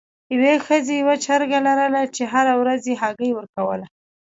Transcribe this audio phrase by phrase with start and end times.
[0.33, 3.85] یوې ښځې یوه چرګه لرله چې هره ورځ یې هګۍ ورکوله.